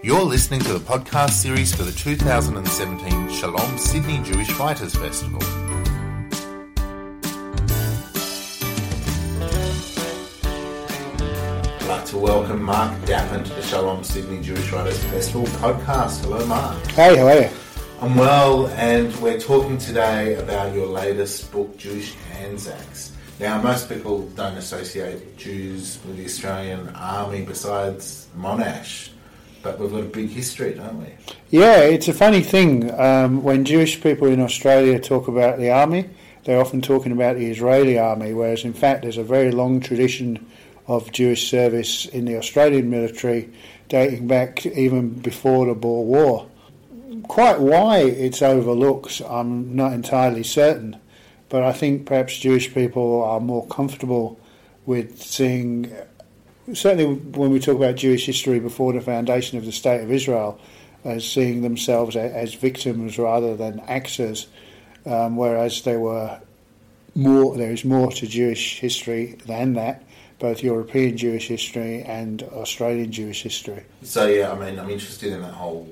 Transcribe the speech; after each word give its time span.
You're 0.00 0.22
listening 0.22 0.60
to 0.60 0.72
the 0.74 0.78
podcast 0.78 1.30
series 1.30 1.74
for 1.74 1.82
the 1.82 1.90
2017 1.90 3.30
Shalom 3.32 3.76
Sydney 3.78 4.22
Jewish 4.22 4.48
Writers 4.56 4.94
Festival. 4.94 5.40
I'd 11.80 11.88
like 11.88 12.04
to 12.06 12.16
welcome 12.16 12.62
Mark 12.62 12.92
Dapin 13.06 13.42
to 13.42 13.52
the 13.52 13.62
Shalom 13.62 14.04
Sydney 14.04 14.40
Jewish 14.40 14.70
Writers 14.70 15.02
Festival 15.04 15.46
podcast. 15.58 16.22
Hello, 16.22 16.46
Mark. 16.46 16.80
Hey, 16.92 17.16
how 17.16 17.26
are 17.26 17.40
you? 17.40 17.50
I'm 18.00 18.14
well, 18.14 18.68
and 18.68 19.12
we're 19.16 19.40
talking 19.40 19.78
today 19.78 20.36
about 20.36 20.72
your 20.72 20.86
latest 20.86 21.50
book, 21.50 21.76
Jewish 21.76 22.14
Anzacs. 22.34 23.16
Now, 23.40 23.60
most 23.60 23.88
people 23.88 24.28
don't 24.28 24.56
associate 24.56 25.36
Jews 25.36 25.98
with 26.06 26.18
the 26.18 26.24
Australian 26.24 26.88
Army 26.90 27.42
besides 27.42 28.28
Monash, 28.38 29.08
but 29.62 29.78
we've 29.78 29.90
got 29.90 30.00
a 30.00 30.04
big 30.04 30.30
history, 30.30 30.74
don't 30.74 31.00
we? 31.00 31.08
Yeah, 31.50 31.80
it's 31.80 32.08
a 32.08 32.12
funny 32.12 32.40
thing. 32.40 32.90
Um, 32.98 33.42
when 33.42 33.64
Jewish 33.64 34.00
people 34.00 34.28
in 34.28 34.40
Australia 34.40 34.98
talk 34.98 35.28
about 35.28 35.58
the 35.58 35.70
army, 35.70 36.08
they're 36.44 36.60
often 36.60 36.80
talking 36.80 37.12
about 37.12 37.36
the 37.36 37.46
Israeli 37.46 37.98
army, 37.98 38.32
whereas 38.32 38.64
in 38.64 38.72
fact 38.72 39.02
there's 39.02 39.18
a 39.18 39.24
very 39.24 39.50
long 39.50 39.80
tradition 39.80 40.46
of 40.86 41.12
Jewish 41.12 41.50
service 41.50 42.06
in 42.06 42.24
the 42.24 42.36
Australian 42.36 42.88
military 42.88 43.50
dating 43.88 44.26
back 44.26 44.64
even 44.66 45.10
before 45.10 45.66
the 45.66 45.74
Boer 45.74 46.04
War. 46.04 46.46
Quite 47.24 47.60
why 47.60 47.98
it's 47.98 48.42
overlooked, 48.42 49.20
I'm 49.28 49.76
not 49.76 49.92
entirely 49.92 50.42
certain, 50.42 50.98
but 51.48 51.62
I 51.62 51.72
think 51.72 52.06
perhaps 52.06 52.38
Jewish 52.38 52.72
people 52.72 53.22
are 53.22 53.40
more 53.40 53.66
comfortable 53.66 54.40
with 54.86 55.20
seeing, 55.20 55.92
certainly 56.74 57.14
when 57.14 57.50
we 57.50 57.60
talk 57.60 57.76
about 57.76 57.96
Jewish 57.96 58.26
history 58.26 58.60
before 58.60 58.92
the 58.92 59.00
foundation 59.00 59.58
of 59.58 59.64
the 59.64 59.72
State 59.72 60.02
of 60.02 60.10
Israel, 60.10 60.60
as 61.04 61.26
seeing 61.26 61.62
themselves 61.62 62.16
as 62.16 62.54
victims 62.54 63.18
rather 63.18 63.56
than 63.56 63.80
actors, 63.80 64.46
um, 65.06 65.36
whereas 65.36 65.82
there 65.82 66.00
were 66.00 66.40
more, 67.14 67.56
there 67.56 67.70
is 67.70 67.84
more 67.84 68.10
to 68.12 68.26
Jewish 68.26 68.80
history 68.80 69.38
than 69.46 69.74
that 69.74 70.02
both 70.38 70.62
European 70.62 71.16
Jewish 71.16 71.48
history 71.48 72.02
and 72.02 72.42
Australian 72.44 73.10
Jewish 73.10 73.42
history. 73.42 73.84
So 74.02 74.26
yeah, 74.26 74.52
I 74.52 74.58
mean, 74.58 74.78
I'm 74.78 74.90
interested 74.90 75.32
in 75.32 75.42
that 75.42 75.54
whole 75.54 75.88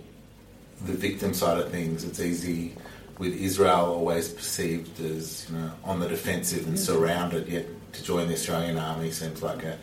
the 0.82 0.92
victim 0.92 1.34
side 1.34 1.58
of 1.58 1.70
things. 1.70 2.04
It's 2.04 2.20
easy 2.20 2.74
with 3.18 3.34
Israel 3.34 3.86
always 3.86 4.28
perceived 4.28 5.00
as 5.00 5.48
you 5.50 5.58
know 5.58 5.72
on 5.84 6.00
the 6.00 6.08
defensive 6.08 6.66
and 6.66 6.78
surrounded. 6.78 7.48
Yet 7.48 7.66
to 7.94 8.02
join 8.02 8.28
the 8.28 8.34
Australian 8.34 8.78
Army 8.78 9.10
seems 9.10 9.42
like 9.42 9.62
a 9.64 9.78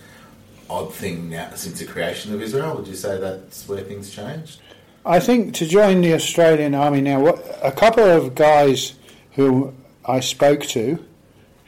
odd 0.70 0.94
thing 0.94 1.30
now 1.30 1.52
since 1.56 1.80
the 1.80 1.86
creation 1.86 2.34
of 2.34 2.42
Israel. 2.42 2.76
Would 2.76 2.88
you 2.88 2.96
say 2.96 3.20
that's 3.20 3.68
where 3.68 3.82
things 3.82 4.10
changed? 4.12 4.60
I 5.06 5.20
think 5.20 5.54
to 5.56 5.68
join 5.68 6.02
the 6.02 6.14
Australian 6.14 6.74
Army 6.76 7.02
now, 7.02 7.20
what, 7.20 7.60
a 7.62 7.72
couple 7.72 8.06
of 8.06 8.36
guys 8.36 8.94
who 9.34 9.74
I 10.06 10.22
spoke 10.22 10.62
to 10.68 11.04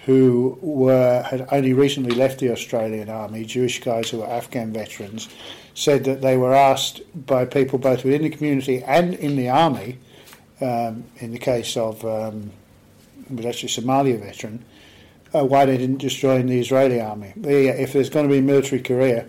who 0.06 0.58
were 0.62 1.24
had 1.24 1.48
only 1.52 1.74
recently 1.74 2.16
left 2.16 2.40
the 2.40 2.52
Australian 2.52 3.10
Army, 3.10 3.44
Jewish 3.44 3.82
guys 3.82 4.12
who 4.12 4.20
were 4.20 4.28
Afghan 4.28 4.72
veterans, 4.72 5.28
said 5.74 6.04
that 6.04 6.22
they 6.22 6.38
were 6.38 6.54
asked 6.54 7.02
by 7.26 7.44
people 7.44 7.80
both 7.80 8.04
within 8.04 8.22
the 8.22 8.30
community 8.30 8.84
and 8.84 9.16
in 9.16 9.36
the 9.36 9.50
army, 9.50 9.98
um, 10.62 11.06
in 11.18 11.32
the 11.32 11.40
case 11.40 11.76
of 11.76 12.06
um, 12.06 12.52
was 13.32 13.46
actually 13.46 13.70
a 13.70 13.82
Somalia 13.82 14.20
veteran, 14.20 14.64
uh, 15.36 15.44
why 15.44 15.66
they 15.66 15.78
didn't 15.78 16.00
just 16.00 16.18
join 16.18 16.48
the 16.48 16.60
Israeli 16.60 17.02
army. 17.02 17.34
If 17.36 17.94
there's 17.94 18.10
going 18.10 18.28
to 18.28 18.32
be 18.32 18.40
a 18.40 18.42
military 18.42 18.82
career 18.82 19.28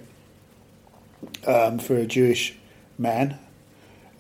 um, 1.46 1.78
for 1.78 1.96
a 1.96 2.06
Jewish 2.06 2.56
man, 2.98 3.38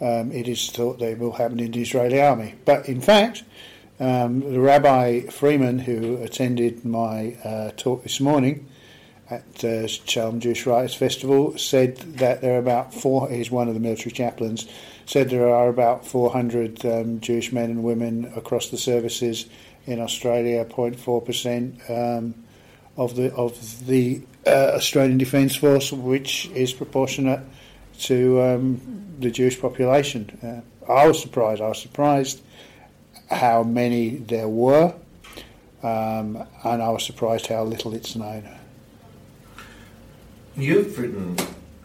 um, 0.00 0.32
it 0.32 0.48
is 0.48 0.70
thought 0.70 0.98
they 0.98 1.14
will 1.14 1.32
happen 1.32 1.60
in 1.60 1.70
the 1.70 1.82
Israeli 1.82 2.20
army. 2.20 2.54
But 2.64 2.88
in 2.88 3.00
fact, 3.00 3.44
um, 4.00 4.40
the 4.40 4.60
Rabbi 4.60 5.26
Freeman, 5.28 5.78
who 5.78 6.22
attended 6.22 6.84
my 6.84 7.36
uh, 7.44 7.70
talk 7.76 8.02
this 8.02 8.20
morning 8.20 8.68
at 9.30 9.64
uh, 9.64 9.86
Shalom 9.86 10.40
Jewish 10.40 10.66
Writers 10.66 10.94
Festival, 10.94 11.56
said 11.56 11.96
that 11.96 12.42
there 12.42 12.56
are 12.56 12.58
about 12.58 12.92
four. 12.92 13.30
He's 13.30 13.50
one 13.50 13.68
of 13.68 13.74
the 13.74 13.80
military 13.80 14.12
chaplains. 14.12 14.68
Said 15.06 15.30
there 15.30 15.48
are 15.48 15.68
about 15.68 16.04
400 16.04 16.84
um, 16.84 17.20
Jewish 17.20 17.52
men 17.52 17.70
and 17.70 17.84
women 17.84 18.32
across 18.34 18.70
the 18.70 18.76
services 18.76 19.46
in 19.86 20.00
Australia. 20.00 20.64
0.4 20.64 21.24
percent 21.24 21.80
um, 21.88 22.34
of 22.96 23.16
the 23.16 23.32
of 23.34 23.86
the 23.86 24.22
uh, 24.46 24.72
Australian 24.74 25.18
Defence 25.18 25.56
Force, 25.56 25.92
which 25.92 26.46
is 26.54 26.72
proportionate 26.72 27.40
to 28.00 28.40
um, 28.42 28.80
the 29.18 29.30
Jewish 29.30 29.60
population. 29.60 30.64
Uh, 30.88 30.92
I 30.92 31.06
was 31.06 31.20
surprised. 31.20 31.60
I 31.60 31.68
was 31.68 31.80
surprised 31.80 32.42
how 33.30 33.62
many 33.62 34.16
there 34.16 34.48
were, 34.48 34.94
um, 35.82 36.44
and 36.64 36.82
I 36.82 36.90
was 36.90 37.04
surprised 37.04 37.46
how 37.46 37.64
little 37.64 37.94
it's 37.94 38.14
known. 38.14 38.48
You've 40.56 40.98
written, 40.98 41.36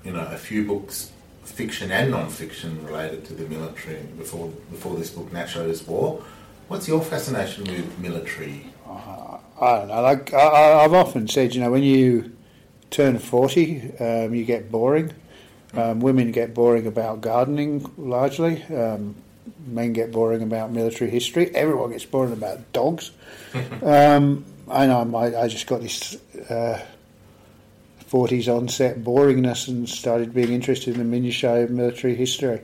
you 0.05 0.13
know, 0.13 0.25
a 0.27 0.37
few 0.37 0.65
books, 0.65 1.11
fiction 1.43 1.91
and 1.91 2.11
non-fiction, 2.11 2.85
related 2.85 3.25
to 3.25 3.33
the 3.33 3.45
military 3.47 4.01
before 4.17 4.47
before 4.69 4.95
this 4.95 5.09
book, 5.09 5.31
Nashos' 5.31 5.85
War. 5.87 6.23
What's 6.67 6.87
your 6.87 7.01
fascination 7.01 7.63
with 7.65 7.99
military? 7.99 8.65
Uh, 8.87 9.37
I 9.59 9.79
don't 9.79 9.87
know. 9.89 10.01
Like 10.01 10.33
I, 10.33 10.81
have 10.81 10.93
often 10.93 11.27
said, 11.27 11.53
you 11.53 11.61
know, 11.61 11.71
when 11.71 11.83
you 11.83 12.35
turn 12.89 13.19
forty, 13.19 13.91
um, 13.99 14.33
you 14.33 14.45
get 14.45 14.71
boring. 14.71 15.13
Um, 15.73 16.01
women 16.01 16.31
get 16.31 16.53
boring 16.53 16.87
about 16.87 17.21
gardening 17.21 17.89
largely. 17.97 18.63
Um, 18.63 19.15
men 19.65 19.93
get 19.93 20.11
boring 20.11 20.43
about 20.43 20.71
military 20.71 21.09
history. 21.09 21.53
Everyone 21.55 21.91
gets 21.91 22.05
boring 22.05 22.33
about 22.33 22.73
dogs. 22.73 23.11
um, 23.83 24.45
I 24.69 24.87
know 24.87 25.15
I, 25.15 25.43
I, 25.43 25.47
just 25.47 25.67
got 25.67 25.81
this 25.81 26.15
uh, 26.49 26.79
40s 28.09 28.53
onset 28.53 29.03
boringness 29.03 29.67
and 29.67 29.87
started 29.87 30.33
being 30.33 30.51
interested 30.51 30.93
in 30.93 30.99
the 30.99 31.05
minutiae 31.05 31.63
of 31.63 31.71
military 31.71 32.15
history. 32.15 32.61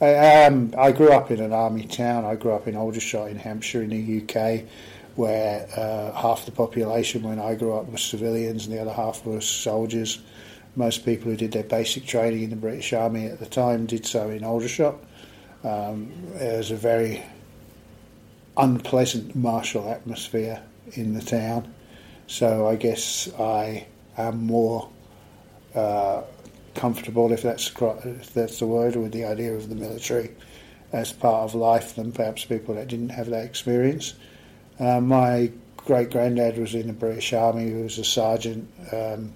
I, 0.00 0.44
um, 0.44 0.74
I 0.76 0.92
grew 0.92 1.12
up 1.12 1.30
in 1.30 1.40
an 1.40 1.52
army 1.52 1.86
town. 1.86 2.24
I 2.24 2.34
grew 2.34 2.52
up 2.52 2.68
in 2.68 2.76
Aldershot 2.76 3.30
in 3.30 3.36
Hampshire 3.36 3.82
in 3.82 3.90
the 3.90 4.22
UK, 4.22 4.64
where 5.14 5.66
uh, 5.76 6.12
half 6.12 6.44
the 6.44 6.52
population 6.52 7.22
when 7.22 7.38
I 7.38 7.54
grew 7.54 7.74
up 7.74 7.90
was 7.90 8.02
civilians 8.02 8.66
and 8.66 8.76
the 8.76 8.80
other 8.80 8.92
half 8.92 9.24
were 9.24 9.40
soldiers. 9.40 10.18
Most 10.74 11.06
people 11.06 11.30
who 11.30 11.36
did 11.36 11.52
their 11.52 11.64
basic 11.64 12.04
training 12.04 12.42
in 12.42 12.50
the 12.50 12.56
British 12.56 12.92
Army 12.92 13.26
at 13.26 13.38
the 13.38 13.46
time 13.46 13.86
did 13.86 14.04
so 14.04 14.28
in 14.28 14.44
Aldershot. 14.44 14.96
Um, 15.64 16.12
it 16.34 16.58
was 16.58 16.70
a 16.70 16.76
very 16.76 17.22
unpleasant 18.58 19.34
martial 19.34 19.88
atmosphere 19.88 20.62
in 20.92 21.14
the 21.14 21.22
town. 21.22 21.72
So 22.26 22.66
I 22.66 22.76
guess 22.76 23.32
I 23.38 23.86
am 24.18 24.44
more 24.44 24.90
uh, 25.74 26.22
comfortable, 26.76 27.32
if 27.32 27.42
that's 27.42 27.70
if 28.04 28.32
that's 28.32 28.58
the 28.58 28.66
word, 28.66 28.96
with 28.96 29.12
the 29.12 29.24
idea 29.24 29.54
of 29.54 29.68
the 29.68 29.74
military 29.74 30.30
as 30.92 31.12
part 31.12 31.44
of 31.44 31.54
life 31.54 31.96
than 31.96 32.12
perhaps 32.12 32.44
people 32.44 32.74
that 32.74 32.88
didn't 32.88 33.08
have 33.08 33.28
that 33.30 33.44
experience. 33.44 34.14
Uh, 34.78 35.00
my 35.00 35.50
great 35.76 36.10
granddad 36.10 36.58
was 36.58 36.74
in 36.74 36.86
the 36.86 36.92
British 36.92 37.32
Army. 37.32 37.68
He 37.68 37.82
was 37.82 37.98
a 37.98 38.04
sergeant. 38.04 38.70
Um, 38.92 39.32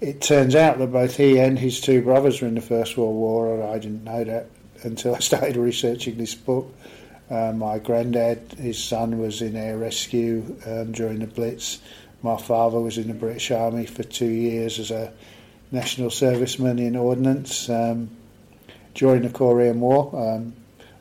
it 0.00 0.20
turns 0.20 0.54
out 0.54 0.78
that 0.78 0.92
both 0.92 1.16
he 1.16 1.38
and 1.38 1.58
his 1.58 1.80
two 1.80 2.02
brothers 2.02 2.40
were 2.40 2.48
in 2.48 2.54
the 2.54 2.60
First 2.60 2.96
World 2.96 3.16
War, 3.16 3.54
and 3.54 3.64
I 3.64 3.78
didn't 3.78 4.04
know 4.04 4.24
that 4.24 4.48
until 4.82 5.14
I 5.14 5.18
started 5.20 5.56
researching 5.56 6.16
this 6.16 6.34
book. 6.34 6.74
Uh, 7.30 7.52
my 7.52 7.78
granddad, 7.78 8.40
his 8.58 8.82
son, 8.82 9.18
was 9.18 9.42
in 9.42 9.54
air 9.54 9.76
rescue 9.76 10.56
um, 10.66 10.92
during 10.92 11.18
the 11.18 11.26
Blitz. 11.26 11.80
My 12.22 12.36
father 12.36 12.80
was 12.80 12.96
in 12.96 13.08
the 13.08 13.14
British 13.14 13.50
Army 13.50 13.86
for 13.86 14.02
two 14.02 14.30
years 14.30 14.78
as 14.78 14.90
a 14.90 15.12
national 15.70 16.10
serviceman 16.10 16.78
in 16.78 16.96
ordnance 16.96 17.68
um, 17.68 18.10
during 18.94 19.22
the 19.22 19.30
Korean 19.30 19.80
War. 19.80 20.10
Um, 20.14 20.54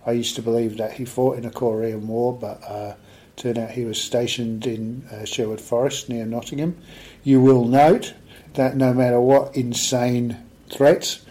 I 0.05 0.11
used 0.11 0.35
to 0.35 0.41
believe 0.41 0.77
that 0.77 0.93
he 0.93 1.05
fought 1.05 1.37
in 1.37 1.43
the 1.43 1.49
Korean 1.49 2.07
War, 2.07 2.33
but 2.33 2.61
uh, 2.63 2.95
turned 3.35 3.57
out 3.57 3.71
he 3.71 3.85
was 3.85 4.01
stationed 4.01 4.65
in 4.65 5.05
uh, 5.11 5.25
Sherwood 5.25 5.61
Forest 5.61 6.09
near 6.09 6.25
Nottingham. 6.25 6.77
You 7.23 7.41
will 7.41 7.65
note 7.65 8.13
that 8.53 8.75
no 8.75 8.93
matter 8.93 9.19
what 9.19 9.55
insane 9.55 10.37
threats 10.69 11.25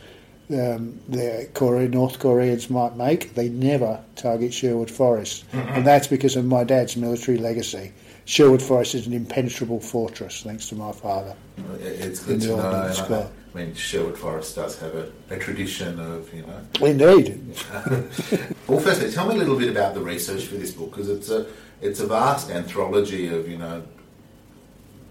um, 0.50 1.00
the 1.08 1.48
Korean, 1.54 1.90
North 1.90 2.19
Koreans 2.19 2.70
might 2.70 2.96
make, 2.96 3.34
they 3.34 3.48
never 3.48 4.00
target 4.14 4.54
Sherwood 4.54 4.90
Forest. 4.90 5.50
Mm-hmm. 5.50 5.69
And 5.69 5.87
that's 5.87 6.06
because 6.06 6.37
of 6.37 6.44
my 6.44 6.64
dad's 6.64 6.96
military 6.96 7.38
legacy. 7.38 7.93
Sherwood 8.25 8.62
Forest 8.62 8.94
is 8.94 9.06
an 9.06 9.12
impenetrable 9.12 9.81
fortress, 9.81 10.43
thanks 10.43 10.69
to 10.69 10.75
my 10.75 10.93
father. 10.93 11.34
It's 11.81 12.25
good 12.25 12.40
to 12.43 12.48
know. 12.56 13.31
I 13.54 13.58
mean, 13.58 13.75
Sherwood 13.75 14.19
Forest 14.19 14.56
does 14.56 14.78
have 14.81 14.94
a, 14.94 15.10
a 15.31 15.38
tradition 15.38 15.98
of, 15.98 16.32
you 16.34 16.43
know. 16.43 16.87
Indeed. 16.87 17.56
well, 18.66 18.81
firstly, 18.81 19.10
tell 19.10 19.26
me 19.26 19.34
a 19.34 19.38
little 19.38 19.58
bit 19.58 19.70
about 19.70 19.94
the 19.94 20.00
research 20.00 20.44
for 20.44 20.56
this 20.56 20.72
book, 20.72 20.90
because 20.90 21.08
it's 21.08 21.31
a, 21.31 21.46
it's 21.81 22.00
a 22.00 22.06
vast 22.06 22.50
anthology 22.50 23.28
of, 23.28 23.48
you 23.48 23.56
know, 23.56 23.82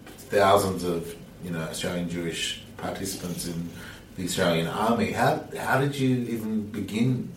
thousands 0.05 0.83
of, 0.83 1.15
you 1.43 1.49
know, 1.51 1.61
Australian 1.61 2.07
Jewish 2.07 2.61
participants 2.77 3.47
in 3.47 3.69
the 4.17 4.25
Australian 4.25 4.67
Army. 4.67 5.11
How 5.11 5.43
how 5.57 5.79
did 5.79 5.95
you 5.97 6.17
even 6.17 6.67
begin? 6.67 7.31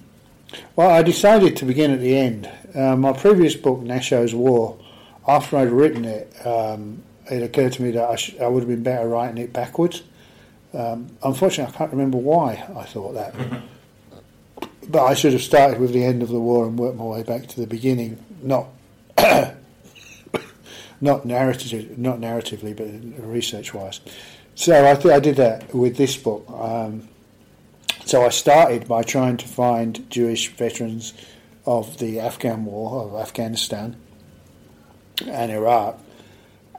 Well, 0.76 0.90
I 0.90 1.02
decided 1.02 1.56
to 1.58 1.64
begin 1.64 1.90
at 1.90 2.00
the 2.00 2.16
end. 2.16 2.50
Uh, 2.74 2.96
my 2.96 3.12
previous 3.12 3.54
book, 3.54 3.80
Nashos' 3.80 4.32
War, 4.32 4.78
after 5.26 5.58
I'd 5.58 5.70
written 5.70 6.04
it, 6.06 6.46
um, 6.46 7.02
it 7.30 7.42
occurred 7.42 7.72
to 7.74 7.82
me 7.82 7.90
that 7.90 8.08
I, 8.08 8.16
sh- 8.16 8.36
I 8.40 8.46
would 8.46 8.60
have 8.60 8.68
been 8.68 8.82
better 8.82 9.06
writing 9.08 9.36
it 9.38 9.52
backwards. 9.52 10.02
Um, 10.72 11.08
unfortunately, 11.22 11.74
I 11.74 11.76
can't 11.76 11.90
remember 11.90 12.16
why 12.18 12.66
I 12.74 12.84
thought 12.84 13.12
that. 13.14 13.34
but 14.88 15.04
I 15.04 15.14
should 15.14 15.34
have 15.34 15.42
started 15.42 15.78
with 15.80 15.92
the 15.92 16.04
end 16.04 16.22
of 16.22 16.28
the 16.30 16.40
war 16.40 16.66
and 16.66 16.78
worked 16.78 16.96
my 16.96 17.04
way 17.04 17.22
back 17.22 17.46
to 17.48 17.60
the 17.60 17.66
beginning, 17.66 18.24
not 18.42 18.68
not 21.00 21.26
narrative, 21.26 21.98
not 21.98 22.20
narratively, 22.20 22.74
but 22.74 23.22
research 23.26 23.74
wise. 23.74 24.00
So 24.58 24.90
I 24.90 24.96
think 24.96 25.14
I 25.14 25.20
did 25.20 25.36
that 25.36 25.72
with 25.72 25.96
this 25.96 26.16
book. 26.16 26.44
Um, 26.50 27.08
so 28.04 28.26
I 28.26 28.30
started 28.30 28.88
by 28.88 29.04
trying 29.04 29.36
to 29.36 29.46
find 29.46 30.10
Jewish 30.10 30.48
veterans 30.48 31.14
of 31.64 31.98
the 31.98 32.18
Afghan 32.18 32.64
War 32.64 33.04
of 33.04 33.14
Afghanistan 33.14 33.94
and 35.28 35.52
Iraq, 35.52 36.00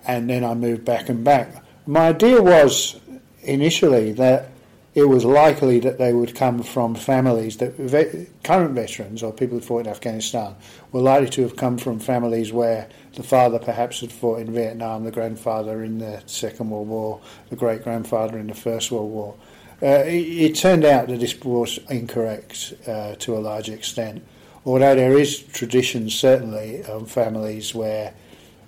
and 0.05 0.29
then 0.29 0.43
I 0.43 0.55
moved 0.55 0.83
back 0.83 1.07
and 1.07 1.23
back. 1.23 1.63
My 1.87 2.09
idea 2.09 2.41
was 2.41 2.99
initially 3.43 4.11
that 4.11 4.49
it 4.95 5.03
was 5.03 5.23
likely 5.23 5.79
that 5.79 5.97
they 5.99 6.13
would 6.13 6.35
come 6.35 6.63
from 6.63 6.95
families 6.95 7.57
that 7.57 8.27
current 8.43 8.73
veterans 8.73 9.21
or 9.21 9.31
people 9.31 9.59
who 9.59 9.63
fought 9.63 9.85
in 9.85 9.87
Afghanistan 9.87 10.55
were 10.91 11.01
likely 11.01 11.29
to 11.29 11.43
have 11.43 11.55
come 11.55 11.77
from 11.77 11.99
families 11.99 12.51
where 12.51 12.89
the 13.13 13.23
father 13.23 13.59
perhaps 13.59 14.01
had 14.01 14.11
fought 14.11 14.39
in 14.39 14.51
Vietnam, 14.51 15.03
the 15.03 15.11
grandfather 15.11 15.83
in 15.83 15.99
the 15.99 16.21
Second 16.25 16.71
World 16.71 16.87
War, 16.87 17.21
the 17.49 17.55
great 17.55 17.83
grandfather 17.83 18.37
in 18.37 18.47
the 18.47 18.55
First 18.55 18.91
World 18.91 19.11
War. 19.11 19.35
Uh, 19.81 20.03
it, 20.05 20.51
it, 20.51 20.55
turned 20.55 20.83
out 20.83 21.07
that 21.07 21.19
this 21.19 21.39
was 21.41 21.79
incorrect 21.89 22.73
uh, 22.85 23.15
to 23.15 23.37
a 23.37 23.39
large 23.39 23.69
extent, 23.69 24.25
although 24.65 24.95
there 24.95 25.17
is 25.17 25.39
tradition 25.39 26.09
certainly 26.09 26.83
of 26.83 27.09
families 27.09 27.73
where 27.73 28.13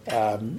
um, 0.10 0.58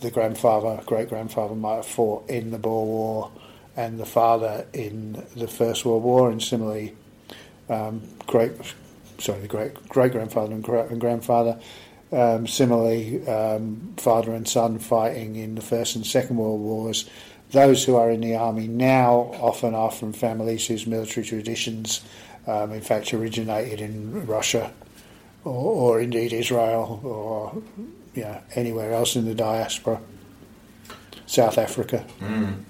the 0.00 0.10
grandfather, 0.10 0.80
great 0.86 1.08
grandfather, 1.08 1.54
might 1.54 1.76
have 1.76 1.86
fought 1.86 2.28
in 2.30 2.52
the 2.52 2.58
Boer 2.58 2.86
War 2.86 3.30
and 3.78 3.98
the 3.98 4.06
father 4.06 4.66
in 4.72 5.24
the 5.36 5.46
First 5.46 5.84
World 5.84 6.02
War, 6.02 6.30
and 6.30 6.42
similarly, 6.42 6.96
um, 7.68 8.02
great 8.26 8.52
sorry, 9.18 9.40
the 9.40 9.48
great 9.48 9.88
great 9.88 10.12
grandfather 10.12 10.52
and, 10.52 10.66
and 10.66 11.00
grandfather. 11.00 11.60
Um, 12.10 12.46
similarly, 12.46 13.26
um, 13.28 13.94
father 13.98 14.32
and 14.32 14.48
son 14.48 14.78
fighting 14.78 15.36
in 15.36 15.54
the 15.54 15.60
First 15.60 15.94
and 15.94 16.04
Second 16.04 16.36
World 16.36 16.60
Wars. 16.60 17.08
Those 17.50 17.84
who 17.84 17.96
are 17.96 18.10
in 18.10 18.20
the 18.20 18.34
army 18.34 18.66
now 18.66 19.30
often 19.40 19.74
are 19.74 19.90
from 19.90 20.12
families 20.12 20.66
whose 20.66 20.86
military 20.86 21.24
traditions, 21.24 22.02
um, 22.46 22.72
in 22.72 22.80
fact, 22.80 23.14
originated 23.14 23.80
in 23.80 24.26
Russia 24.26 24.72
or, 25.44 25.52
or 25.52 26.00
indeed 26.00 26.32
Israel 26.32 27.00
or 27.04 27.62
know, 28.22 28.40
anywhere 28.54 28.92
else 28.92 29.16
in 29.16 29.24
the 29.24 29.34
diaspora, 29.34 30.00
South 31.26 31.58
Africa. 31.58 32.04
Mm. 32.20 32.64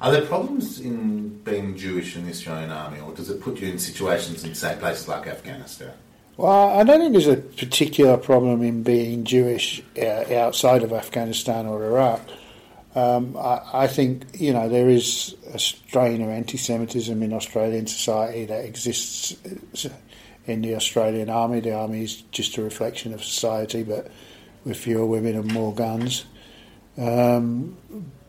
Are 0.00 0.10
there 0.10 0.26
problems 0.26 0.80
in 0.80 1.38
being 1.44 1.76
Jewish 1.76 2.16
in 2.16 2.24
the 2.24 2.30
Australian 2.30 2.70
Army, 2.70 3.00
or 3.00 3.14
does 3.14 3.30
it 3.30 3.40
put 3.40 3.58
you 3.60 3.68
in 3.68 3.78
situations 3.78 4.44
in, 4.44 4.54
say, 4.54 4.76
places 4.78 5.08
like 5.08 5.26
Afghanistan? 5.26 5.92
Well, 6.36 6.68
I 6.70 6.82
don't 6.82 7.00
think 7.00 7.12
there's 7.12 7.28
a 7.28 7.36
particular 7.36 8.16
problem 8.16 8.62
in 8.62 8.82
being 8.82 9.24
Jewish 9.24 9.82
uh, 9.96 10.34
outside 10.34 10.82
of 10.82 10.92
Afghanistan 10.92 11.66
or 11.66 11.84
Iraq. 11.84 12.20
Um, 12.96 13.36
I, 13.36 13.60
I, 13.72 13.86
think 13.86 14.24
you 14.34 14.52
know 14.52 14.68
there 14.68 14.88
is 14.88 15.34
a 15.52 15.58
strain 15.58 16.22
of 16.22 16.28
anti-Semitism 16.28 17.22
in 17.22 17.32
Australian 17.32 17.88
society 17.88 18.46
that 18.46 18.64
exists 18.64 19.36
uh, 19.84 19.88
in 20.46 20.62
the 20.62 20.76
Australian 20.76 21.28
Army. 21.28 21.60
The 21.60 21.74
Army 21.74 22.04
is 22.04 22.22
just 22.30 22.56
a 22.56 22.62
reflection 22.62 23.12
of 23.12 23.24
society, 23.24 23.82
but 23.82 24.10
with 24.64 24.76
fewer 24.76 25.06
women 25.06 25.36
and 25.36 25.52
more 25.52 25.74
guns. 25.74 26.24
Um, 26.96 27.76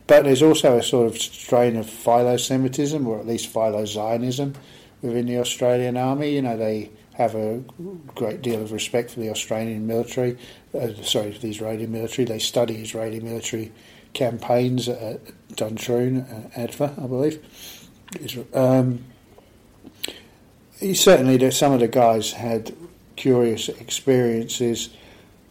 but 0.07 0.23
there's 0.23 0.43
also 0.43 0.77
a 0.77 0.83
sort 0.83 1.07
of 1.07 1.17
strain 1.17 1.75
of 1.75 1.89
philo-Semitism, 1.89 3.07
or 3.07 3.19
at 3.19 3.27
least 3.27 3.47
philo-Zionism, 3.47 4.53
within 5.01 5.25
the 5.25 5.39
Australian 5.39 5.97
Army. 5.97 6.35
You 6.35 6.41
know, 6.43 6.57
they 6.57 6.91
have 7.13 7.35
a 7.35 7.63
great 8.13 8.41
deal 8.41 8.61
of 8.61 8.71
respect 8.71 9.11
for 9.11 9.19
the 9.19 9.29
Australian 9.29 9.87
military, 9.87 10.37
uh, 10.73 10.93
sorry, 11.01 11.31
for 11.31 11.39
the 11.39 11.49
Israeli 11.49 11.87
military. 11.87 12.25
They 12.25 12.39
study 12.39 12.75
Israeli 12.75 13.19
military 13.19 13.71
campaigns 14.13 14.87
at 14.87 15.21
Duntroon, 15.55 16.25
uh, 16.29 16.59
ADFA, 16.59 17.03
I 17.03 17.07
believe. 17.07 17.39
Um, 18.53 19.05
certainly, 20.93 21.51
some 21.51 21.73
of 21.73 21.79
the 21.79 21.87
guys 21.87 22.33
had 22.33 22.75
curious 23.15 23.69
experiences 23.69 24.89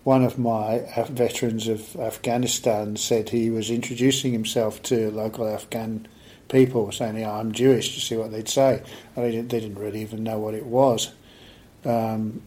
one 0.04 0.22
of 0.22 0.38
my 0.38 0.86
veterans 1.10 1.66
of 1.66 1.96
Afghanistan 1.96 2.96
said 2.96 3.30
he 3.30 3.50
was 3.50 3.70
introducing 3.70 4.32
himself 4.32 4.82
to 4.82 5.10
local 5.10 5.48
Afghan 5.48 6.06
people, 6.48 6.92
saying, 6.92 7.16
yeah, 7.16 7.32
I'm 7.32 7.52
Jewish, 7.52 7.94
to 7.94 8.00
see 8.00 8.16
what 8.16 8.30
they'd 8.30 8.48
say. 8.48 8.82
And 9.16 9.24
they 9.24 9.30
didn't, 9.30 9.48
they 9.48 9.60
didn't 9.60 9.78
really 9.78 10.02
even 10.02 10.22
know 10.22 10.38
what 10.38 10.54
it 10.54 10.66
was. 10.66 11.10
Um, 11.86 12.42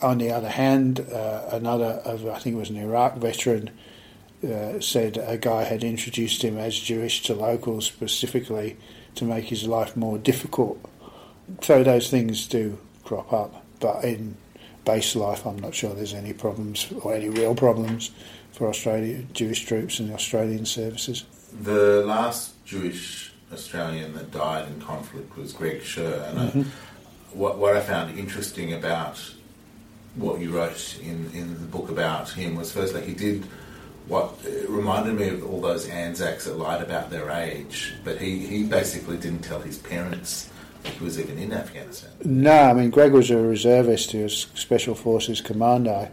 on 0.00 0.18
the 0.18 0.30
other 0.30 0.48
hand, 0.48 1.00
uh, 1.00 1.48
another, 1.52 2.00
of, 2.04 2.26
I 2.26 2.38
think 2.38 2.56
it 2.56 2.58
was 2.58 2.70
an 2.70 2.78
Iraq 2.78 3.16
veteran, 3.16 3.70
uh, 4.42 4.80
said 4.80 5.18
a 5.18 5.36
guy 5.36 5.64
had 5.64 5.84
introduced 5.84 6.42
him 6.42 6.56
as 6.56 6.78
Jewish 6.78 7.22
to 7.24 7.34
locals 7.34 7.86
specifically 7.86 8.76
to 9.16 9.24
make 9.24 9.44
his 9.44 9.66
life 9.66 9.96
more 9.96 10.18
difficult. 10.18 10.78
So 11.60 11.82
those 11.82 12.10
things 12.10 12.46
do 12.46 12.78
crop 13.04 13.32
up, 13.32 13.64
but 13.80 14.02
in 14.02 14.36
base 14.84 15.16
life, 15.16 15.46
I'm 15.46 15.58
not 15.58 15.74
sure 15.74 15.94
there's 15.94 16.14
any 16.14 16.32
problems 16.32 16.92
or 17.02 17.14
any 17.14 17.28
real 17.28 17.54
problems 17.54 18.10
for 18.52 18.68
Australia 18.68 19.22
Jewish 19.32 19.64
troops 19.64 19.98
and 19.98 20.10
the 20.10 20.14
Australian 20.14 20.66
services. 20.66 21.24
The 21.62 22.04
last 22.06 22.64
Jewish 22.64 23.32
Australian 23.52 24.14
that 24.14 24.30
died 24.30 24.68
in 24.68 24.80
conflict 24.80 25.36
was 25.36 25.52
Greg 25.52 25.82
Sher, 25.82 26.24
and 26.28 26.38
mm-hmm. 26.38 26.60
I, 26.60 26.64
what, 27.36 27.58
what 27.58 27.76
I 27.76 27.80
found 27.80 28.18
interesting 28.18 28.72
about 28.72 29.18
what 30.14 30.40
you 30.40 30.50
wrote 30.50 30.98
in, 31.02 31.30
in 31.34 31.54
the 31.54 31.66
book 31.66 31.90
about 31.90 32.30
him 32.30 32.54
was 32.54 32.70
firstly 32.70 33.02
he 33.02 33.14
did 33.14 33.44
what 34.06 34.38
reminded 34.68 35.14
me 35.14 35.28
of 35.28 35.50
all 35.50 35.60
those 35.60 35.88
Anzacs 35.88 36.44
that 36.44 36.58
lied 36.58 36.82
about 36.82 37.10
their 37.10 37.30
age, 37.30 37.94
but 38.04 38.18
he, 38.18 38.38
he 38.46 38.62
basically 38.62 39.16
didn't 39.16 39.40
tell 39.40 39.60
his 39.60 39.78
parents 39.78 40.50
he 40.84 41.04
was 41.04 41.18
even 41.18 41.38
in 41.38 41.52
Afghanistan. 41.52 42.10
No, 42.24 42.52
I 42.52 42.72
mean, 42.72 42.90
Greg 42.90 43.12
was 43.12 43.30
a 43.30 43.38
reservist, 43.38 44.12
he 44.12 44.22
was 44.22 44.46
Special 44.54 44.94
Forces 44.94 45.40
Commando, 45.40 46.10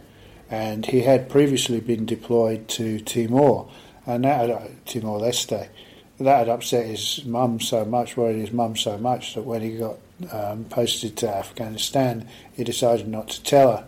and 0.50 0.86
he 0.86 1.02
had 1.02 1.28
previously 1.28 1.80
been 1.80 2.06
deployed 2.06 2.68
to 2.68 3.00
Timor, 3.00 3.68
and 4.06 4.24
that 4.24 4.40
had, 4.40 4.50
uh, 4.50 4.68
Timor 4.86 5.20
Leste. 5.20 5.68
That 6.18 6.38
had 6.38 6.48
upset 6.48 6.86
his 6.86 7.24
mum 7.24 7.60
so 7.60 7.84
much, 7.84 8.16
worried 8.16 8.36
his 8.36 8.52
mum 8.52 8.76
so 8.76 8.98
much, 8.98 9.34
that 9.34 9.42
when 9.42 9.62
he 9.62 9.76
got 9.76 9.96
um, 10.30 10.64
posted 10.64 11.16
to 11.18 11.28
Afghanistan, 11.28 12.28
he 12.52 12.64
decided 12.64 13.08
not 13.08 13.28
to 13.28 13.42
tell 13.42 13.76
her. 13.76 13.86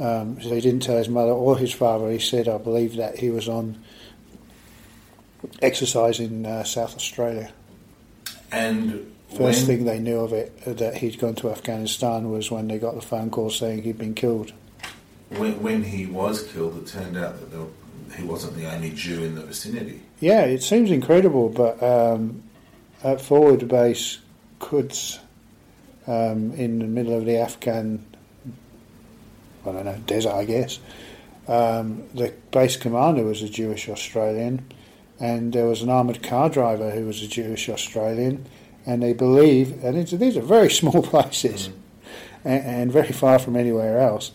Um, 0.00 0.40
so 0.40 0.48
he 0.54 0.60
didn't 0.60 0.80
tell 0.80 0.96
his 0.96 1.10
mother 1.10 1.32
or 1.32 1.58
his 1.58 1.72
father. 1.72 2.10
He 2.10 2.18
said, 2.18 2.48
I 2.48 2.56
believe, 2.56 2.96
that 2.96 3.18
he 3.18 3.30
was 3.30 3.48
on 3.48 3.82
exercise 5.60 6.18
in 6.18 6.46
uh, 6.46 6.64
South 6.64 6.96
Australia. 6.96 7.52
And 8.50 9.14
First 9.36 9.68
when, 9.68 9.78
thing 9.78 9.84
they 9.84 10.00
knew 10.00 10.20
of 10.20 10.32
it 10.32 10.60
that 10.64 10.96
he'd 10.96 11.18
gone 11.18 11.36
to 11.36 11.50
Afghanistan 11.50 12.30
was 12.30 12.50
when 12.50 12.66
they 12.66 12.78
got 12.78 12.96
the 12.96 13.00
phone 13.00 13.30
call 13.30 13.48
saying 13.50 13.82
he'd 13.82 13.98
been 13.98 14.14
killed. 14.14 14.52
When, 15.28 15.62
when 15.62 15.84
he 15.84 16.06
was 16.06 16.42
killed, 16.50 16.76
it 16.78 16.88
turned 16.88 17.16
out 17.16 17.38
that 17.38 17.56
were, 17.56 17.68
he 18.16 18.24
wasn't 18.24 18.56
the 18.56 18.66
only 18.66 18.90
Jew 18.90 19.22
in 19.22 19.36
the 19.36 19.42
vicinity. 19.42 20.00
Yeah, 20.18 20.42
it 20.42 20.64
seems 20.64 20.90
incredible, 20.90 21.48
but 21.48 21.80
um, 21.80 22.42
at 23.04 23.20
forward 23.20 23.68
base 23.68 24.18
Quds, 24.58 25.20
um, 26.08 26.52
in 26.54 26.80
the 26.80 26.86
middle 26.86 27.16
of 27.16 27.24
the 27.24 27.36
Afghan, 27.36 28.04
I 29.64 29.72
don't 29.72 29.84
know, 29.84 29.98
desert, 30.06 30.32
I 30.32 30.44
guess. 30.44 30.80
Um, 31.46 32.02
the 32.14 32.34
base 32.50 32.76
commander 32.76 33.22
was 33.22 33.42
a 33.42 33.48
Jewish 33.48 33.88
Australian, 33.88 34.66
and 35.20 35.52
there 35.52 35.66
was 35.66 35.82
an 35.82 35.88
armoured 35.88 36.22
car 36.22 36.48
driver 36.48 36.90
who 36.90 37.06
was 37.06 37.22
a 37.22 37.28
Jewish 37.28 37.68
Australian 37.68 38.44
and 38.86 39.02
they 39.02 39.12
believe, 39.12 39.84
and 39.84 40.06
these 40.06 40.36
are 40.36 40.42
very 40.42 40.70
small 40.80 41.02
places 41.02 41.68
mm. 41.68 41.72
and, 42.44 42.64
and, 42.64 42.92
very 42.92 43.12
far 43.12 43.38
from 43.38 43.56
anywhere 43.56 44.00
else, 44.00 44.32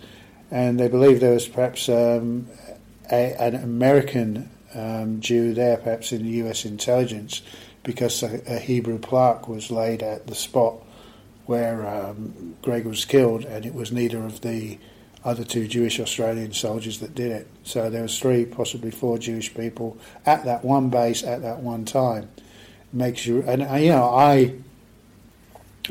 and 0.51 0.79
they 0.79 0.87
believe 0.87 1.19
there 1.19 1.33
was 1.33 1.47
perhaps 1.47 1.89
um, 1.89 2.47
a, 3.11 3.33
an 3.41 3.55
American 3.55 4.49
um, 4.73 5.19
Jew 5.21 5.53
there, 5.53 5.77
perhaps 5.77 6.11
in 6.11 6.23
the 6.23 6.31
U.S. 6.39 6.65
intelligence, 6.65 7.41
because 7.83 8.21
a, 8.23 8.41
a, 8.47 8.59
Hebrew 8.59 8.99
plaque 8.99 9.47
was 9.47 9.71
laid 9.71 10.03
at 10.03 10.27
the 10.27 10.35
spot 10.35 10.75
where 11.45 11.87
um, 11.87 12.55
Greg 12.61 12.85
was 12.85 13.05
killed, 13.05 13.45
and 13.45 13.65
it 13.65 13.73
was 13.73 13.91
neither 13.91 14.23
of 14.23 14.41
the 14.41 14.77
other 15.23 15.43
two 15.43 15.67
Jewish 15.67 15.99
Australian 15.99 16.53
soldiers 16.53 16.99
that 16.99 17.15
did 17.15 17.31
it. 17.31 17.47
So 17.63 17.89
there 17.89 18.03
was 18.03 18.19
three, 18.19 18.45
possibly 18.45 18.91
four 18.91 19.17
Jewish 19.17 19.53
people 19.53 19.97
at 20.25 20.45
that 20.45 20.63
one 20.63 20.89
base 20.89 21.23
at 21.23 21.41
that 21.41 21.59
one 21.59 21.85
time 21.85 22.29
makes 22.93 23.25
you. 23.25 23.43
And 23.43 23.63
uh, 23.63 23.75
you 23.75 23.89
know, 23.89 24.09
I 24.09 24.55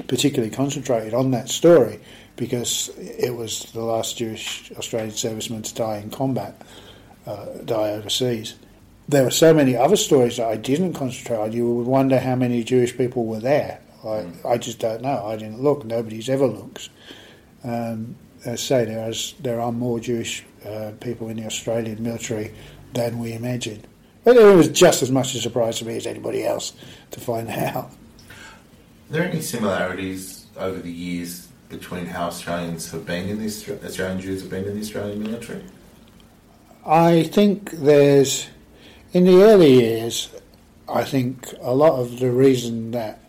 particularly 0.06 0.54
concentrated 0.54 1.14
on 1.14 1.30
that 1.32 1.48
story 1.48 2.00
because 2.36 2.90
it 2.98 3.34
was 3.34 3.70
the 3.72 3.82
last 3.82 4.18
Jewish 4.18 4.72
Australian 4.72 5.12
serviceman 5.12 5.62
to 5.64 5.74
die 5.74 5.98
in 5.98 6.10
combat, 6.10 6.60
uh, 7.26 7.46
die 7.64 7.90
overseas. 7.90 8.54
There 9.08 9.24
were 9.24 9.30
so 9.30 9.52
many 9.52 9.76
other 9.76 9.96
stories 9.96 10.38
that 10.38 10.48
I 10.48 10.56
didn't 10.56 10.94
concentrate 10.94 11.36
on. 11.36 11.52
You 11.52 11.74
would 11.74 11.86
wonder 11.86 12.18
how 12.18 12.34
many 12.34 12.64
Jewish 12.64 12.96
people 12.96 13.26
were 13.26 13.40
there. 13.40 13.80
I, 14.04 14.26
I 14.46 14.58
just 14.58 14.78
don't 14.78 15.02
know. 15.02 15.26
I 15.26 15.36
didn't 15.36 15.62
look. 15.62 15.84
Nobody's 15.84 16.28
ever 16.28 16.46
looked. 16.46 16.88
Um, 17.62 18.16
as 18.44 18.52
I 18.52 18.56
say, 18.56 18.84
there 18.84 19.08
is 19.08 19.34
there 19.40 19.60
are 19.60 19.72
more 19.72 20.00
Jewish 20.00 20.44
uh, 20.66 20.92
people 21.00 21.28
in 21.28 21.36
the 21.36 21.46
Australian 21.46 22.02
military 22.02 22.52
than 22.92 23.18
we 23.18 23.32
imagined. 23.32 23.86
But 24.24 24.36
it 24.36 24.56
was 24.56 24.68
just 24.68 25.02
as 25.02 25.10
much 25.10 25.34
a 25.34 25.38
surprise 25.40 25.78
to 25.78 25.84
me 25.84 25.96
as 25.96 26.06
anybody 26.06 26.44
else 26.44 26.72
to 27.10 27.20
find 27.20 27.48
out. 27.50 27.76
Are 27.76 27.90
there 29.10 29.24
any 29.24 29.42
similarities 29.42 30.46
over 30.56 30.80
the 30.80 30.90
years 30.90 31.48
between 31.68 32.06
how 32.06 32.26
Australians 32.26 32.90
have 32.90 33.04
been 33.04 33.28
in 33.28 33.38
the 33.38 33.46
Austra- 33.46 33.84
Australian 33.84 34.20
Jews 34.20 34.40
have 34.40 34.50
been 34.50 34.64
in 34.64 34.74
the 34.74 34.80
Australian 34.80 35.22
military? 35.22 35.62
I 36.86 37.24
think 37.24 37.70
there's 37.70 38.48
in 39.12 39.24
the 39.24 39.42
early 39.42 39.72
years. 39.74 40.30
I 40.88 41.04
think 41.04 41.54
a 41.60 41.74
lot 41.74 41.98
of 41.98 42.18
the 42.18 42.30
reason 42.30 42.90
that 42.90 43.20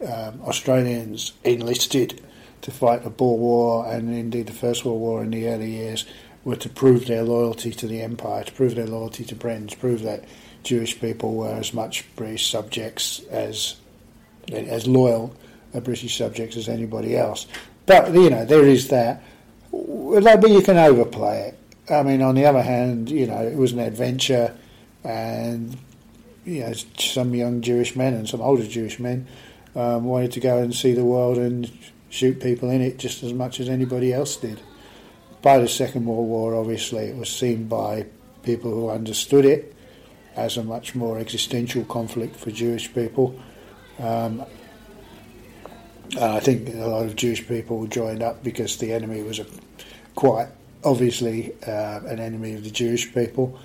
um, 0.00 0.40
Australians 0.42 1.32
enlisted 1.42 2.22
to 2.62 2.70
fight 2.70 3.02
the 3.04 3.10
Boer 3.10 3.38
War 3.38 3.86
and 3.86 4.14
indeed 4.14 4.46
the 4.46 4.52
First 4.52 4.84
World 4.84 5.00
War 5.00 5.22
in 5.22 5.30
the 5.30 5.48
early 5.48 5.70
years 5.70 6.04
were 6.46 6.54
to 6.54 6.68
prove 6.68 7.06
their 7.06 7.24
loyalty 7.24 7.72
to 7.72 7.88
the 7.88 8.00
Empire, 8.00 8.44
to 8.44 8.52
prove 8.52 8.76
their 8.76 8.86
loyalty 8.86 9.24
to 9.24 9.34
Britain, 9.34 9.66
to 9.66 9.76
prove 9.76 10.02
that 10.02 10.24
Jewish 10.62 10.98
people 11.00 11.34
were 11.34 11.52
as 11.52 11.74
much 11.74 12.04
British 12.14 12.48
subjects 12.48 13.20
as 13.30 13.76
as 14.52 14.86
loyal 14.86 15.34
a 15.74 15.80
British 15.80 16.16
subjects 16.16 16.56
as 16.56 16.68
anybody 16.68 17.16
else. 17.16 17.48
But 17.84 18.14
you 18.14 18.30
know 18.30 18.44
there 18.44 18.62
is 18.62 18.86
that, 18.88 19.24
but 19.72 20.48
you 20.48 20.62
can 20.62 20.76
overplay 20.76 21.48
it. 21.48 21.92
I 21.92 22.04
mean, 22.04 22.22
on 22.22 22.36
the 22.36 22.46
other 22.46 22.62
hand, 22.62 23.10
you 23.10 23.26
know 23.26 23.42
it 23.42 23.56
was 23.56 23.72
an 23.72 23.80
adventure, 23.80 24.56
and 25.02 25.76
you 26.44 26.60
know 26.60 26.74
some 26.96 27.34
young 27.34 27.60
Jewish 27.60 27.96
men 27.96 28.14
and 28.14 28.28
some 28.28 28.40
older 28.40 28.66
Jewish 28.68 29.00
men 29.00 29.26
um, 29.74 30.04
wanted 30.04 30.30
to 30.32 30.40
go 30.40 30.58
and 30.58 30.72
see 30.72 30.92
the 30.92 31.04
world 31.04 31.38
and 31.38 31.68
shoot 32.08 32.40
people 32.40 32.70
in 32.70 32.82
it 32.82 32.98
just 32.98 33.24
as 33.24 33.32
much 33.32 33.58
as 33.58 33.68
anybody 33.68 34.12
else 34.12 34.36
did. 34.36 34.60
By 35.42 35.58
the 35.58 35.68
Second 35.68 36.06
World 36.06 36.26
War, 36.28 36.54
obviously, 36.54 37.04
it 37.04 37.16
was 37.16 37.28
seen 37.28 37.68
by 37.68 38.06
people 38.42 38.70
who 38.70 38.90
understood 38.90 39.44
it 39.44 39.74
as 40.34 40.56
a 40.56 40.62
much 40.62 40.94
more 40.94 41.18
existential 41.18 41.84
conflict 41.84 42.36
for 42.36 42.50
Jewish 42.50 42.92
people. 42.92 43.38
Um, 43.98 44.44
and 46.12 46.24
I 46.24 46.40
think 46.40 46.68
a 46.74 46.86
lot 46.86 47.04
of 47.06 47.16
Jewish 47.16 47.46
people 47.46 47.86
joined 47.86 48.22
up 48.22 48.42
because 48.44 48.76
the 48.76 48.92
enemy 48.92 49.22
was 49.22 49.38
a, 49.38 49.46
quite 50.14 50.48
obviously 50.84 51.52
uh, 51.66 52.00
an 52.06 52.20
enemy 52.20 52.54
of 52.54 52.64
the 52.64 52.70
Jewish 52.70 53.12
people. 53.12 53.58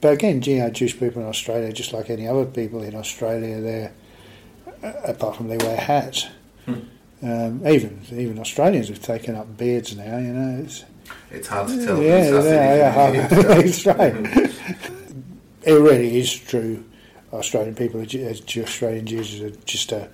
But 0.00 0.14
again, 0.14 0.42
you 0.42 0.58
know, 0.58 0.70
Jewish 0.70 0.98
people 0.98 1.22
in 1.22 1.28
Australia, 1.28 1.72
just 1.72 1.92
like 1.92 2.10
any 2.10 2.28
other 2.28 2.44
people 2.44 2.82
in 2.82 2.94
Australia, 2.94 3.60
they're 3.60 3.92
apart 4.82 5.36
from 5.36 5.48
they 5.48 5.56
wear 5.56 5.76
hats. 5.76 6.26
Hmm. 6.64 6.80
Um, 7.22 7.66
even 7.66 8.00
even 8.12 8.38
Australians 8.38 8.88
have 8.88 9.00
taken 9.00 9.34
up 9.34 9.56
beards 9.56 9.96
now. 9.96 10.18
You 10.18 10.32
know, 10.32 10.62
it's, 10.64 10.84
it's 11.30 11.48
hard 11.48 11.68
to 11.68 11.84
tell. 11.84 12.02
Yeah, 12.02 12.40
yeah, 12.42 13.12
yeah, 13.12 13.28
that's 13.28 13.86
right. 13.86 14.14
it 15.62 15.72
really 15.72 16.18
is 16.18 16.34
true. 16.34 16.84
Australian 17.32 17.74
people, 17.74 18.00
Australian 18.00 19.06
Jews, 19.06 19.40
are 19.40 19.50
just 19.64 19.92
a 19.92 20.08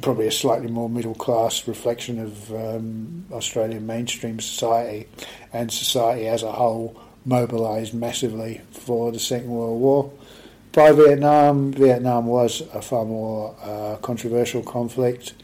probably 0.00 0.26
a 0.26 0.32
slightly 0.32 0.68
more 0.68 0.88
middle 0.88 1.14
class 1.14 1.68
reflection 1.68 2.18
of 2.18 2.54
um, 2.54 3.26
Australian 3.32 3.86
mainstream 3.86 4.40
society, 4.40 5.06
and 5.52 5.72
society 5.72 6.26
as 6.28 6.42
a 6.42 6.52
whole 6.52 7.00
mobilised 7.24 7.94
massively 7.94 8.60
for 8.72 9.12
the 9.12 9.18
Second 9.18 9.50
World 9.50 9.80
War 9.80 10.12
by 10.72 10.92
Vietnam, 10.92 11.72
Vietnam 11.72 12.26
was 12.26 12.62
a 12.72 12.80
far 12.80 13.04
more 13.04 13.54
uh, 13.62 13.96
controversial 13.96 14.62
conflict. 14.62 15.34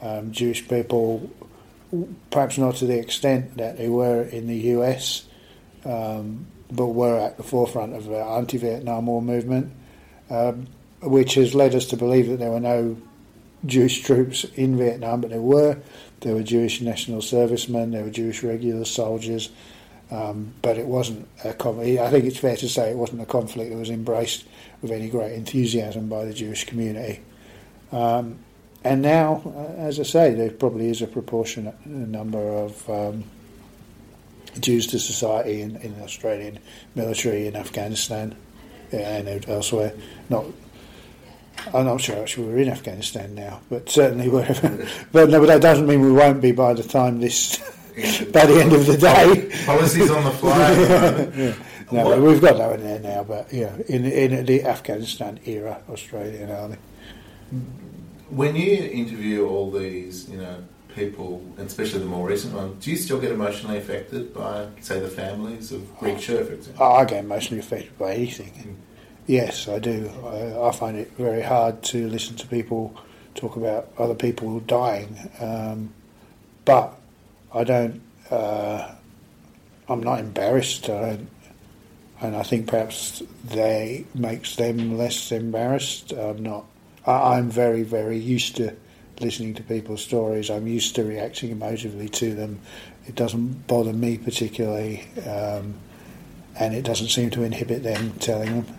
Um, 0.00 0.30
Jewish 0.30 0.68
people, 0.68 1.28
perhaps 2.30 2.58
not 2.58 2.76
to 2.76 2.86
the 2.86 2.98
extent 2.98 3.56
that 3.56 3.78
they 3.78 3.88
were 3.88 4.22
in 4.22 4.46
the 4.46 4.56
US, 4.76 5.24
um, 5.84 6.46
but 6.70 6.86
were 6.86 7.18
at 7.18 7.36
the 7.36 7.42
forefront 7.42 7.94
of 7.94 8.06
the 8.06 8.18
anti 8.18 8.58
Vietnam 8.58 9.06
War 9.06 9.22
movement, 9.22 9.72
um, 10.30 10.66
which 11.02 11.34
has 11.34 11.54
led 11.54 11.74
us 11.74 11.86
to 11.86 11.96
believe 11.96 12.28
that 12.28 12.38
there 12.38 12.50
were 12.50 12.60
no 12.60 12.96
Jewish 13.66 14.02
troops 14.02 14.44
in 14.54 14.76
Vietnam, 14.76 15.20
but 15.20 15.30
there 15.30 15.40
were. 15.40 15.78
There 16.20 16.34
were 16.34 16.42
Jewish 16.42 16.80
national 16.80 17.22
servicemen, 17.22 17.92
there 17.92 18.04
were 18.04 18.10
Jewish 18.10 18.42
regular 18.42 18.84
soldiers, 18.84 19.50
um, 20.10 20.52
but 20.62 20.76
it 20.76 20.86
wasn't 20.86 21.28
a 21.44 21.54
conflict. 21.54 22.00
I 22.00 22.10
think 22.10 22.24
it's 22.24 22.38
fair 22.38 22.56
to 22.56 22.68
say 22.68 22.90
it 22.90 22.96
wasn't 22.96 23.22
a 23.22 23.26
conflict 23.26 23.70
that 23.70 23.76
was 23.76 23.90
embraced 23.90 24.44
with 24.82 24.90
any 24.90 25.08
great 25.08 25.32
enthusiasm 25.32 26.08
by 26.08 26.24
the 26.24 26.34
Jewish 26.34 26.64
community. 26.64 27.20
Um, 27.92 28.40
and 28.84 29.02
now, 29.02 29.42
uh, 29.44 29.80
as 29.80 29.98
I 29.98 30.04
say, 30.04 30.34
there 30.34 30.50
probably 30.50 30.88
is 30.88 31.02
a 31.02 31.06
proportionate 31.06 31.84
number 31.86 32.38
of 32.38 32.88
um, 32.88 33.24
Jews 34.60 34.86
to 34.88 34.98
society 34.98 35.60
in, 35.62 35.76
in 35.76 35.96
the 35.96 36.04
Australian 36.04 36.58
military 36.94 37.46
in 37.46 37.56
Afghanistan 37.56 38.36
and 38.92 39.48
elsewhere. 39.48 39.92
Not, 40.30 40.46
I'm 41.74 41.86
not 41.86 42.00
sure 42.00 42.16
actually 42.16 42.46
we're 42.46 42.58
in 42.58 42.68
Afghanistan 42.68 43.34
now, 43.34 43.60
but 43.68 43.88
certainly 43.90 44.28
wherever. 44.28 44.86
but 45.12 45.28
no, 45.28 45.40
but 45.40 45.46
that 45.46 45.60
doesn't 45.60 45.86
mean 45.86 46.00
we 46.00 46.12
won't 46.12 46.40
be 46.40 46.52
by 46.52 46.72
the 46.72 46.82
time 46.84 47.20
this, 47.20 47.58
by 48.32 48.46
the 48.46 48.60
end 48.60 48.72
of 48.72 48.86
the 48.86 48.96
day. 48.96 49.50
Policies 49.66 50.10
on 50.10 50.24
the 50.24 50.30
fly. 50.40 50.72
yeah. 51.36 51.54
No, 51.90 52.04
what? 52.04 52.20
we've 52.20 52.40
got 52.40 52.58
that 52.58 52.78
in 52.78 52.84
there 52.84 52.98
now, 52.98 53.24
but 53.24 53.50
yeah, 53.52 53.74
in 53.88 54.04
in 54.04 54.44
the 54.44 54.64
Afghanistan 54.64 55.40
era, 55.46 55.82
Australian 55.88 56.50
Army. 56.50 56.76
When 58.30 58.56
you 58.56 58.84
interview 58.84 59.46
all 59.46 59.70
these, 59.70 60.28
you 60.28 60.38
know, 60.38 60.64
people, 60.94 61.44
especially 61.58 62.00
the 62.00 62.06
more 62.06 62.28
recent 62.28 62.54
ones, 62.54 62.84
do 62.84 62.90
you 62.90 62.96
still 62.96 63.20
get 63.20 63.30
emotionally 63.32 63.78
affected 63.78 64.34
by, 64.34 64.66
say, 64.80 65.00
the 65.00 65.08
families 65.08 65.72
of 65.72 65.96
Greg 65.98 66.20
Sher, 66.20 66.44
for 66.44 66.52
example? 66.52 66.84
I 66.84 67.04
get 67.04 67.24
emotionally 67.24 67.60
affected 67.60 67.96
by 67.98 68.14
anything. 68.14 68.52
Mm. 68.52 68.74
Yes, 69.26 69.68
I 69.68 69.78
do. 69.78 70.10
I, 70.24 70.68
I, 70.68 70.72
find 70.72 70.96
it 70.96 71.12
very 71.18 71.42
hard 71.42 71.82
to 71.84 72.08
listen 72.08 72.36
to 72.36 72.46
people 72.46 72.98
talk 73.34 73.56
about 73.56 73.90
other 73.98 74.14
people 74.14 74.60
dying, 74.60 75.30
um, 75.40 75.92
but 76.64 76.98
I 77.54 77.64
don't. 77.64 78.00
Uh, 78.30 78.94
I'm 79.88 80.02
not 80.02 80.18
embarrassed. 80.18 80.88
I 80.88 81.00
don't 81.00 81.30
and 82.20 82.34
I 82.34 82.42
think 82.42 82.66
perhaps 82.66 83.22
they 83.44 84.04
makes 84.14 84.56
them 84.56 84.96
less 84.96 85.30
embarrassed. 85.30 86.12
I'm 86.12 86.42
not. 86.42 86.64
I, 87.08 87.38
am 87.38 87.50
very, 87.50 87.82
very 87.82 88.18
used 88.18 88.56
to 88.56 88.74
listening 89.20 89.54
to 89.54 89.62
people's 89.62 90.02
stories. 90.02 90.50
I'm 90.50 90.66
used 90.66 90.94
to 90.96 91.04
reacting 91.04 91.56
emotively 91.56 92.10
to 92.12 92.34
them. 92.34 92.60
It 93.06 93.14
doesn't 93.14 93.66
bother 93.66 93.92
me 93.92 94.18
particularly, 94.18 95.06
um, 95.26 95.74
and 96.58 96.74
it 96.74 96.82
doesn't 96.82 97.08
seem 97.08 97.30
to 97.30 97.42
inhibit 97.42 97.82
them 97.82 98.12
telling 98.20 98.62
them. 98.62 98.76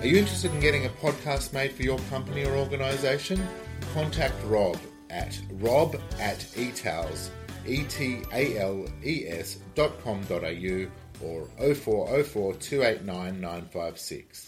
Are 0.00 0.06
you 0.06 0.16
interested 0.16 0.54
in 0.54 0.60
getting 0.60 0.86
a 0.86 0.88
podcast 0.88 1.52
made 1.52 1.72
for 1.72 1.82
your 1.82 1.98
company 2.08 2.46
or 2.46 2.56
organisation? 2.56 3.46
Contact 3.92 4.34
Rob 4.46 4.78
at 5.10 5.38
rob 5.54 5.96
at 6.18 6.38
etales, 6.56 7.30
E-T-A-L-E-S 7.66 9.58
dot 9.74 10.02
com 10.02 10.22
dot 10.24 10.44
au 10.44 10.90
or 11.22 11.48
0404 11.58 12.54
289 12.54 13.40
956. 13.40 14.46